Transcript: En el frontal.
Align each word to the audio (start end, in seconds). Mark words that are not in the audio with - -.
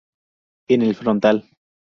En 0.67 0.81
el 0.81 0.95
frontal. 0.95 1.47